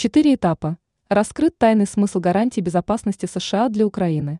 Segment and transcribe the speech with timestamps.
[0.00, 0.78] Четыре этапа.
[1.08, 4.38] Раскрыт тайный смысл гарантий безопасности США для Украины.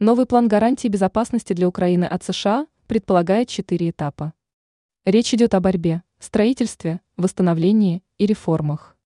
[0.00, 4.34] Новый план гарантий безопасности для Украины от США предполагает четыре этапа.
[5.06, 8.98] Речь идет о борьбе, строительстве, восстановлении и реформах.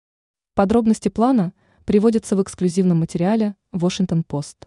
[0.55, 1.53] Подробности плана
[1.85, 4.67] приводятся в эксклюзивном материале «Вашингтон-Пост».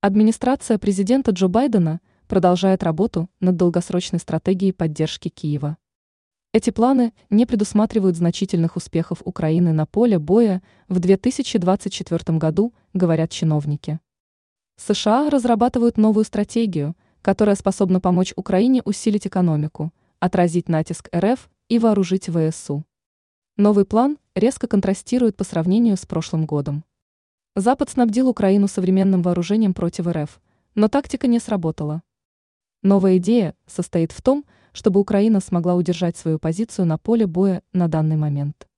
[0.00, 5.76] Администрация президента Джо Байдена продолжает работу над долгосрочной стратегией поддержки Киева.
[6.56, 14.00] Эти планы не предусматривают значительных успехов Украины на поле боя в 2024 году, говорят чиновники.
[14.76, 22.30] США разрабатывают новую стратегию, которая способна помочь Украине усилить экономику, отразить натиск РФ и вооружить
[22.30, 22.86] ВСУ.
[23.58, 26.84] Новый план резко контрастирует по сравнению с прошлым годом.
[27.54, 30.40] Запад снабдил Украину современным вооружением против РФ,
[30.74, 32.02] но тактика не сработала.
[32.82, 37.88] Новая идея состоит в том, чтобы Украина смогла удержать свою позицию на поле боя на
[37.88, 38.68] данный момент.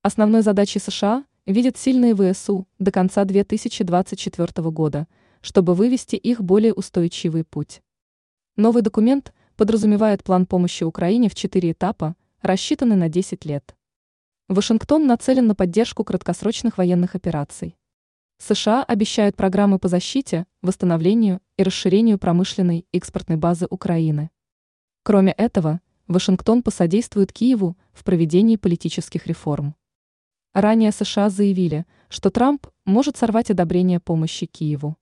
[0.00, 5.08] Основной задачей США видят сильные ВСУ до конца 2024 года,
[5.40, 7.82] чтобы вывести их более устойчивый путь.
[8.54, 13.74] Новый документ подразумевает план помощи Украине в четыре этапа, рассчитанный на 10 лет.
[14.46, 17.76] Вашингтон нацелен на поддержку краткосрочных военных операций.
[18.38, 24.30] США обещают программы по защите, восстановлению и расширению промышленной экспортной базы Украины.
[25.04, 29.74] Кроме этого, Вашингтон посодействует Киеву в проведении политических реформ.
[30.54, 34.96] Ранее США заявили, что Трамп может сорвать одобрение помощи Киеву.